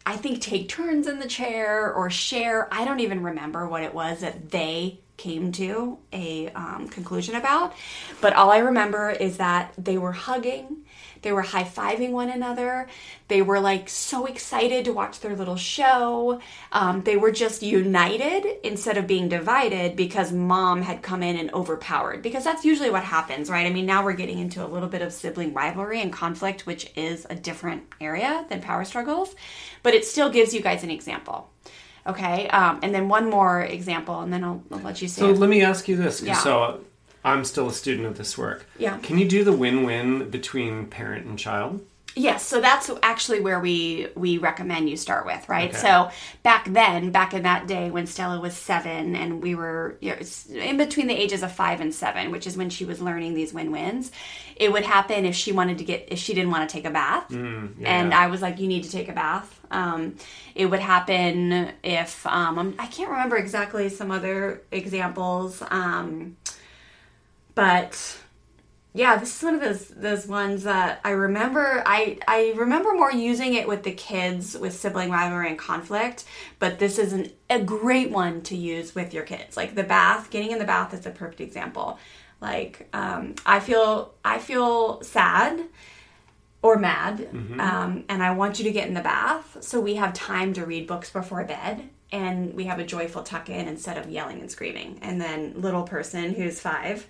[0.06, 2.68] I think take turns in the chair or share.
[2.72, 7.76] I don't even remember what it was that they came to a um, conclusion about.
[8.20, 10.86] But all I remember is that they were hugging
[11.22, 12.88] they were high fiving one another.
[13.28, 16.42] They were like so excited to watch their little show.
[16.72, 21.54] Um, they were just united instead of being divided because mom had come in and
[21.54, 22.22] overpowered.
[22.22, 23.66] Because that's usually what happens, right?
[23.66, 26.92] I mean, now we're getting into a little bit of sibling rivalry and conflict, which
[26.96, 29.36] is a different area than power struggles,
[29.84, 31.50] but it still gives you guys an example.
[32.08, 35.22] Okay, um, and then one more example, and then I'll, I'll let you see.
[35.22, 35.38] So it.
[35.38, 36.22] let me ask you this.
[36.22, 36.34] Yeah.
[36.34, 36.82] So
[37.24, 38.66] I'm still a student of this work.
[38.78, 38.98] Yeah.
[39.00, 41.86] Can you do the win-win between parent and child?
[42.16, 45.70] Yes, so that's actually where we we recommend you start with, right?
[45.70, 45.78] Okay.
[45.78, 46.12] So
[46.44, 50.62] back then, back in that day when Stella was seven, and we were you know,
[50.62, 53.54] in between the ages of five and seven, which is when she was learning these
[53.54, 54.12] win wins.
[54.56, 56.90] It would happen if she wanted to get if she didn't want to take a
[56.90, 57.38] bath, yeah.
[57.86, 60.16] and I was like, "You need to take a bath." Um,
[60.56, 66.38] it would happen if um, I can't remember exactly some other examples, um,
[67.60, 68.18] but
[68.94, 71.84] yeah, this is one of those those ones that I remember.
[71.86, 76.24] I I remember more using it with the kids with sibling rivalry and conflict,
[76.60, 79.58] but this is an, a great one to use with your kids.
[79.58, 82.00] Like the bath, getting in the bath is a perfect example.
[82.40, 85.66] Like um, I feel I feel sad
[86.62, 87.28] or mad,
[87.60, 90.66] um, and I want you to get in the bath, so we have time to
[90.66, 91.90] read books before bed.
[92.12, 94.98] And we have a joyful tuck in instead of yelling and screaming.
[95.04, 97.06] And then little person who's five,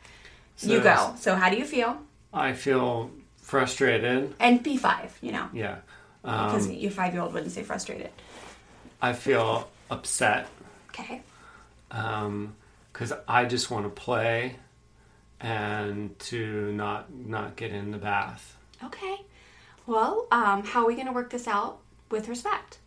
[0.61, 1.13] you go.
[1.19, 1.97] So how do you feel?
[2.33, 4.33] I feel frustrated.
[4.39, 5.77] And be five, you know, Yeah.
[6.21, 8.11] because Um, your five year old wouldn't say frustrated.
[9.01, 10.47] I feel upset
[10.89, 11.21] Okay.
[11.89, 14.57] because I just want to play
[15.39, 18.57] and to not not get in the bath.
[18.83, 19.21] Okay.
[19.87, 21.79] Well, um, how are we going to work this out
[22.11, 22.77] with respect?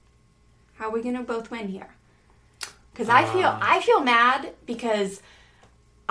[0.76, 1.88] How are we going to both win here?
[2.92, 3.58] Because I feel Uh.
[3.60, 5.20] I feel mad because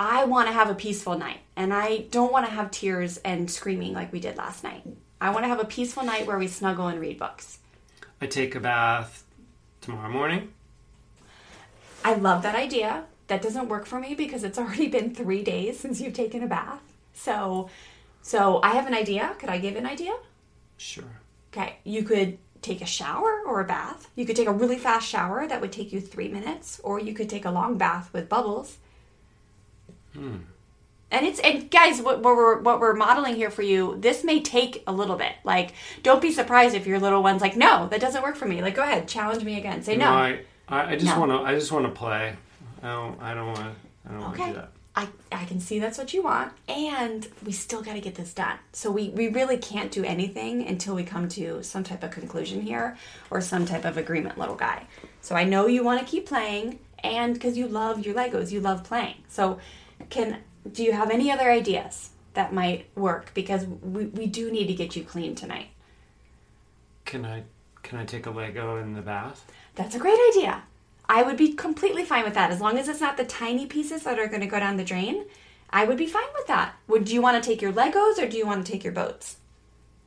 [0.04, 3.48] I want to have a peaceful night, and I don't want to have tears and
[3.48, 4.82] screaming like we did last night.
[5.20, 7.60] I want to have a peaceful night where we snuggle and read books.
[8.20, 9.22] I take a bath
[9.80, 10.54] tomorrow morning.
[12.04, 13.04] I love that idea.
[13.28, 16.48] That doesn't work for me because it's already been three days since you've taken a
[16.48, 16.82] bath.
[17.12, 17.70] So,
[18.22, 19.36] so I have an idea.
[19.38, 20.14] Could I give an idea?
[20.78, 21.20] Sure.
[21.52, 24.10] Okay, you could take a shower or a bath.
[24.16, 27.14] You could take a really fast shower that would take you three minutes, or you
[27.14, 28.78] could take a long bath with bubbles.
[30.14, 34.40] And it's and guys, what, what we're what we're modeling here for you, this may
[34.40, 35.32] take a little bit.
[35.44, 38.62] Like, don't be surprised if your little one's like, "No, that doesn't work for me."
[38.62, 39.82] Like, go ahead, challenge me again.
[39.82, 40.06] Say no.
[40.06, 41.20] No, I, I, I just No.
[41.20, 41.38] want to.
[41.46, 42.34] I just want to play.
[42.82, 43.20] I don't.
[43.20, 43.60] I don't want.
[44.08, 44.52] I don't want to Okay.
[44.52, 44.70] do that.
[44.94, 48.34] I, I can see that's what you want, and we still got to get this
[48.34, 48.58] done.
[48.74, 52.60] So we, we really can't do anything until we come to some type of conclusion
[52.60, 52.98] here
[53.30, 54.84] or some type of agreement, little guy.
[55.22, 58.60] So I know you want to keep playing, and because you love your Legos, you
[58.60, 59.14] love playing.
[59.28, 59.58] So
[60.10, 60.38] can
[60.70, 63.32] do you have any other ideas that might work?
[63.34, 65.68] Because we, we do need to get you clean tonight.
[67.04, 67.44] Can I?
[67.82, 69.44] Can I take a Lego in the bath?
[69.74, 70.62] That's a great idea.
[71.08, 74.04] I would be completely fine with that as long as it's not the tiny pieces
[74.04, 75.26] that are going to go down the drain.
[75.70, 76.76] I would be fine with that.
[76.86, 78.92] Would do you want to take your Legos or do you want to take your
[78.92, 79.38] boats?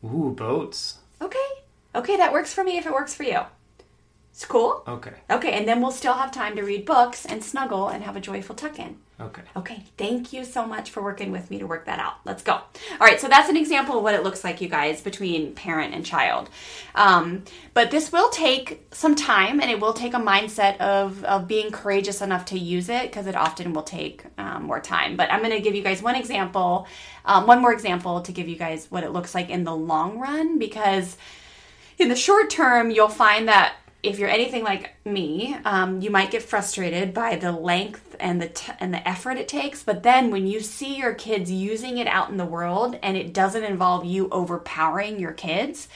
[0.04, 1.00] Ooh, boats.
[1.22, 1.38] Okay.
[1.94, 3.42] Okay, that works for me if it works for you.
[4.36, 4.84] It's cool.
[4.86, 5.14] Okay.
[5.30, 8.20] Okay, and then we'll still have time to read books and snuggle and have a
[8.20, 8.98] joyful tuck in.
[9.18, 9.42] Okay.
[9.56, 12.16] Okay, thank you so much for working with me to work that out.
[12.26, 12.52] Let's go.
[12.52, 15.94] All right, so that's an example of what it looks like, you guys, between parent
[15.94, 16.50] and child.
[16.96, 21.48] Um, but this will take some time and it will take a mindset of, of
[21.48, 25.16] being courageous enough to use it because it often will take um, more time.
[25.16, 26.88] But I'm going to give you guys one example,
[27.24, 30.20] um, one more example to give you guys what it looks like in the long
[30.20, 31.16] run because
[31.98, 33.76] in the short term, you'll find that
[34.06, 38.50] if you're anything like me, um, you might get frustrated by the length and the
[38.50, 39.84] t- and the effort it takes.
[39.84, 43.34] But then when you see your kids using it out in the world and it
[43.34, 45.88] doesn't involve you overpowering your kids,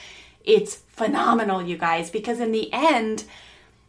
[0.44, 2.10] it's phenomenal, you guys.
[2.10, 3.24] Because in the end,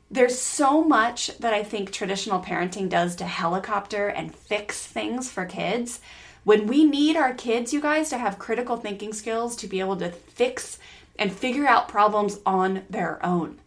[0.10, 5.46] there's so much that I think traditional parenting does to helicopter and fix things for
[5.46, 6.02] kids.
[6.44, 9.96] When we need our kids, you guys, to have critical thinking skills to be able
[9.98, 10.80] to fix
[11.18, 13.61] and figure out problems on their own.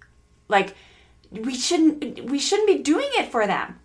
[0.48, 0.74] Like
[1.30, 3.80] we shouldn't we shouldn't be doing it for them.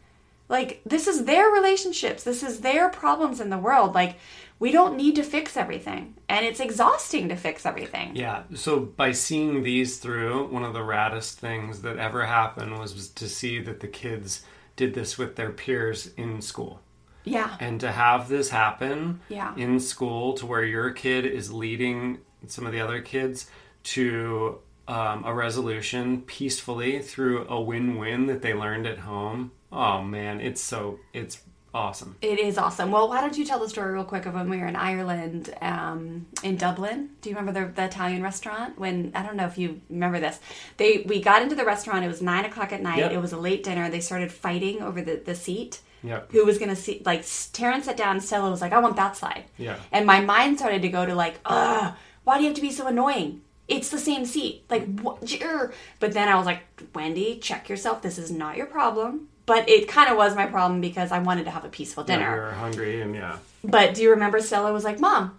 [0.47, 2.23] Like this is their relationships.
[2.23, 3.93] This is their problems in the world.
[3.93, 4.17] Like
[4.59, 6.15] we don't need to fix everything.
[6.27, 8.15] And it's exhausting to fix everything.
[8.15, 8.43] Yeah.
[8.55, 13.07] So by seeing these through, one of the raddest things that ever happened was, was
[13.09, 14.41] to see that the kids
[14.75, 16.81] did this with their peers in school.
[17.23, 17.55] Yeah.
[17.59, 19.55] And to have this happen Yeah.
[19.55, 23.49] in school to where your kid is leading some of the other kids
[23.83, 29.51] to um, a resolution peacefully through a win-win that they learned at home.
[29.71, 31.41] Oh man, it's so it's
[31.75, 32.15] awesome.
[32.23, 32.91] It is awesome.
[32.91, 35.53] Well, why don't you tell the story real quick of when we were in Ireland,
[35.61, 37.11] um, in Dublin?
[37.21, 38.79] Do you remember the, the Italian restaurant?
[38.79, 40.39] When I don't know if you remember this,
[40.77, 42.03] they we got into the restaurant.
[42.03, 42.97] It was nine o'clock at night.
[42.97, 43.11] Yep.
[43.11, 43.91] It was a late dinner.
[43.91, 45.81] They started fighting over the the seat.
[46.01, 46.31] Yep.
[46.31, 47.03] Who was gonna see?
[47.05, 47.23] Like
[47.53, 48.19] Terrence sat down.
[48.21, 49.75] Stella was like, "I want that side." Yeah.
[49.91, 52.71] And my mind started to go to like, "Ugh, why do you have to be
[52.71, 54.63] so annoying?" It's the same seat.
[54.69, 55.21] Like, what?
[55.23, 56.61] jir." But then I was like,
[56.95, 58.01] Wendy, check yourself.
[58.01, 59.29] This is not your problem.
[59.45, 62.17] But it kind of was my problem because I wanted to have a peaceful Yeah,
[62.17, 62.33] dinner.
[62.33, 65.37] we were hungry and yeah, But do you remember Stella was like, "Mom,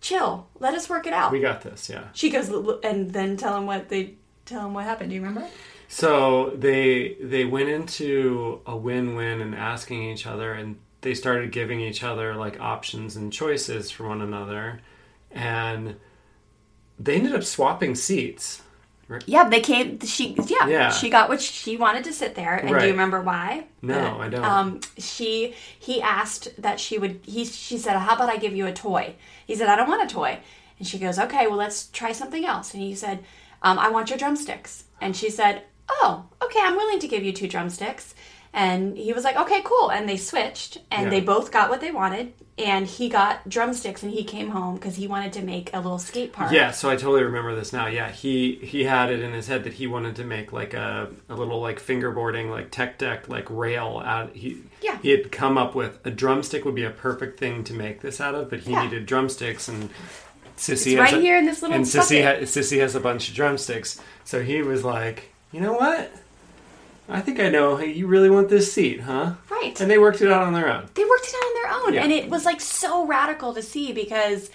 [0.00, 0.48] chill.
[0.58, 1.88] Let us work it out." we got this.
[1.88, 2.04] Yeah.
[2.14, 4.14] she goes "L- l- and then tell him what they
[4.44, 5.10] tell him what happened.
[5.10, 5.48] Do you remember?
[5.88, 11.78] So they they went into a win-win and asking each other, and they started giving
[11.80, 14.80] each other like options and choices for one another,
[15.30, 15.94] and
[16.98, 18.62] they ended up swapping seats.
[19.26, 20.00] Yeah, they came.
[20.00, 20.90] She yeah, Yeah.
[20.90, 22.54] she got what she wanted to sit there.
[22.54, 23.66] And do you remember why?
[23.82, 24.44] No, I don't.
[24.44, 27.20] Um, she he asked that she would.
[27.24, 29.14] He she said, "How about I give you a toy?"
[29.46, 30.40] He said, "I don't want a toy."
[30.78, 33.24] And she goes, "Okay, well let's try something else." And he said,
[33.62, 37.32] um, "I want your drumsticks." And she said, "Oh, okay, I'm willing to give you
[37.32, 38.14] two drumsticks."
[38.56, 41.10] And he was like, "Okay, cool." And they switched, and Yeah.
[41.10, 42.32] they both got what they wanted.
[42.56, 45.98] And he got drumsticks, and he came home because he wanted to make a little
[45.98, 46.52] skate park.
[46.52, 47.88] Yeah, so I totally remember this now.
[47.88, 51.08] Yeah, he he had it in his head that he wanted to make like a,
[51.28, 54.30] a little like fingerboarding like tech deck like rail out.
[54.36, 54.98] He Yeah.
[55.02, 58.20] he had come up with a drumstick would be a perfect thing to make this
[58.20, 58.84] out of, but he Yeah.
[58.84, 59.90] needed drumsticks and
[60.56, 63.00] Sissy It's has right a- here in this little and Sissy ha- Sissy has a
[63.00, 64.00] bunch of drumsticks.
[64.22, 66.12] So he was like, you know what?
[67.08, 67.76] I think I know.
[67.76, 69.34] Hey, you really want this seat, huh?
[69.50, 69.78] Right.
[69.80, 70.88] And they worked it out on their own.
[70.94, 72.02] they worked it out on their own Yeah.
[72.02, 74.50] and it was like so radical to see because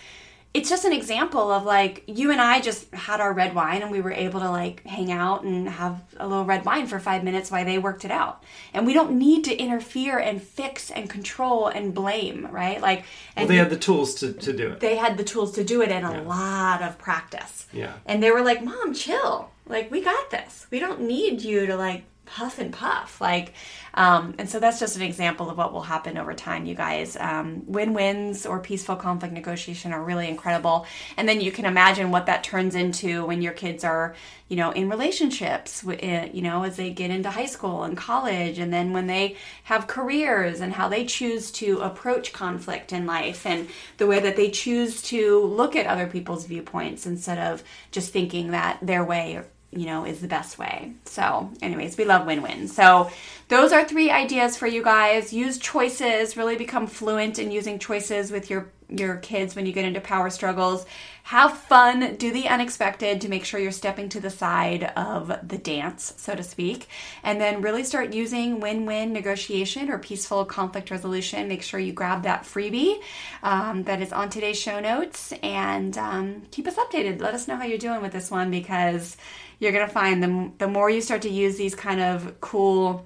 [0.52, 3.92] it's just an example of like you and I just had our red wine and
[3.92, 7.24] we were able to like hang out and have a little red wine for five
[7.24, 8.44] minutes while they worked it out.
[8.74, 12.82] And we don't need to interfere and fix and control and blame, right?
[12.82, 13.04] Like,
[13.38, 14.80] Well, they had the tools to, to do it.
[14.80, 17.68] they had the tools to do it and a lot of practice.
[17.72, 17.94] Yeah.
[18.08, 19.52] And they were like, Mom, chill.
[19.68, 20.66] Like, we got this.
[20.72, 23.20] We don't need you to like puff and puff.
[23.20, 23.54] Like,
[23.94, 27.18] um, and so that's just an example of what will happen over time, you guys.
[27.20, 30.86] Um, win wins or peaceful conflict negotiation are really incredible.
[31.18, 34.16] And then you can imagine what that turns into when your kids are,
[34.48, 38.60] you know, in relationships, eh, you know, as they get into high school and college,
[38.60, 43.46] and then when they have careers and how they choose to approach conflict in life
[43.46, 43.68] and
[43.98, 48.52] the way that they choose to look at other people's viewpoints instead of just thinking
[48.52, 49.42] that their way
[49.72, 50.94] you know is the best way.
[51.06, 52.68] So anyways we love win-win.
[52.68, 53.12] So
[53.50, 55.34] those are three ideas for you guys.
[55.34, 56.38] Use choices.
[56.38, 60.32] Really become fluent in using choices with your your kids when you get into power
[60.32, 60.86] struggles.
[61.24, 62.16] Have fun.
[62.16, 66.34] Do the unexpected to make sure you're stepping to the side of the dance so
[66.34, 66.88] to speak.
[67.24, 71.48] And then really start using win-win negotiation or peaceful conflict resolution.
[71.48, 73.02] Make sure you grab that freebie
[73.44, 75.32] um, that is on today's show notes.
[75.44, 77.22] And um, keep us updated.
[77.22, 79.16] Let us know how you're doing with this one because
[79.60, 83.06] you're going to find the, the more you start to use these kind of cool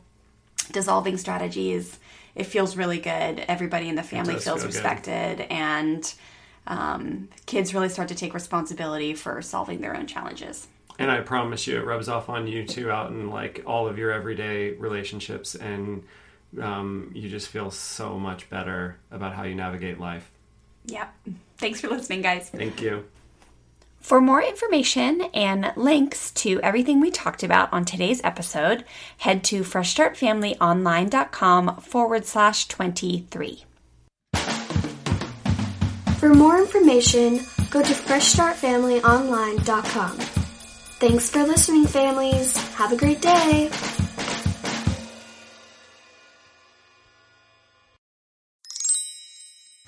[0.72, 2.00] dissolving strategies,
[2.36, 3.40] it feels really good.
[3.48, 4.66] Everybody in the family feels feel good.
[4.66, 6.14] respected, and
[6.68, 10.68] um, kids really start to take responsibility for solving their own challenges.
[11.00, 13.98] And I promise you, it rubs off on you too, out in like all of
[13.98, 16.04] your everyday relationships, and
[16.62, 20.30] um, you just feel so much better about how you navigate life.
[20.86, 21.14] Yep.
[21.58, 22.50] Thanks for listening, guys.
[22.50, 23.06] Thank you.
[24.04, 28.84] For more information and links to everything we talked about on today's episode,
[29.20, 33.64] head to freshstartfamilyonline.com forward slash 23.
[36.18, 37.40] For more information,
[37.72, 40.18] go to freshstartfamilyonline.com.
[40.18, 42.58] Thanks for listening, families.
[42.76, 43.70] Have a great day.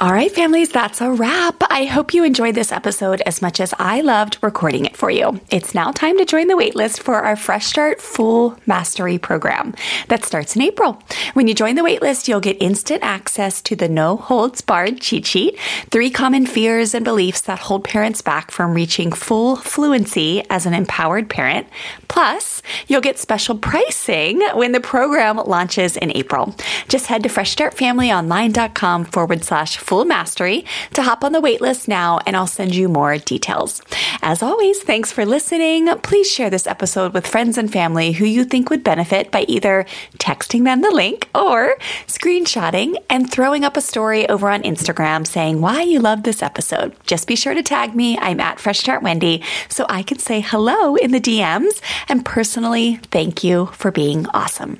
[0.06, 1.64] All right, families, that's a wrap.
[1.72, 5.42] I hope you enjoyed this episode as much as I loved recording it for you.
[5.50, 9.74] It's now time to join the waitlist for our Fresh Start Full Mastery program
[10.10, 11.02] that starts in April.
[11.34, 15.26] When you join the waitlist, you'll get instant access to the No Holds Barred cheat
[15.26, 15.58] sheet,
[15.90, 20.76] three common fears and beliefs that hold parents back from reaching full fluency as an
[20.76, 21.66] empowered parent.
[22.10, 26.56] Plus, you'll get special pricing when the program launches in April.
[26.90, 32.36] Just head to freshstartfamilyonline.com forward slash full mastery to hop on the waitlist now, and
[32.36, 33.82] I'll send you more details.
[34.22, 35.88] As always, thanks for listening.
[36.00, 39.86] Please share this episode with friends and family who you think would benefit by either
[40.18, 41.78] texting them the link or
[42.08, 46.96] screenshotting and throwing up a story over on Instagram saying why you love this episode.
[47.06, 48.18] Just be sure to tag me.
[48.18, 51.80] I'm at Fresh Start Wendy so I can say hello in the DMs
[52.10, 54.80] and personally thank you for being awesome.